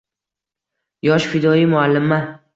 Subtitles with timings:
[1.09, 2.21] Yosh, fidoyi muallima